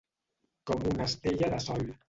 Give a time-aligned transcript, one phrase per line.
[0.71, 1.91] Com una estella de sol.